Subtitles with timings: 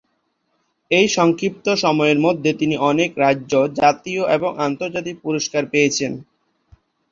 [0.91, 6.11] এই সংক্ষিপ্ত সময়ের মধ্যে তিনি অনেক রাজ্য, জাতীয় এবং আন্তর্জাতিক পুরস্কার পেয়েছেন।